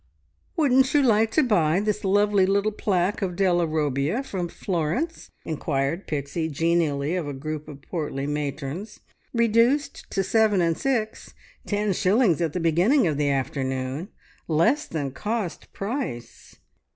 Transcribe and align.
"Wouldn't 0.57 0.95
you 0.95 1.03
like 1.03 1.29
to 1.33 1.43
buy 1.43 1.79
this 1.79 2.03
lovely 2.03 2.47
little 2.47 2.71
plaque 2.71 3.21
of 3.21 3.35
Della 3.35 3.67
Robbia, 3.67 4.23
from 4.23 4.47
Florence?" 4.47 5.29
inquired 5.45 6.07
Pixie 6.07 6.49
genially 6.49 7.13
of 7.15 7.27
a 7.27 7.33
group 7.35 7.67
of 7.67 7.83
portly 7.83 8.25
matrons. 8.25 9.01
"Reduced 9.31 10.09
to 10.09 10.23
seven 10.23 10.59
and 10.59 10.75
six. 10.75 11.35
Ten 11.67 11.93
shillings 11.93 12.41
at 12.41 12.53
the 12.53 12.59
beginning 12.59 13.05
of 13.05 13.17
the 13.17 13.29
afternoon. 13.29 14.09
Less 14.47 14.87
than 14.87 15.11
cost 15.11 15.71
price!" 15.71 16.55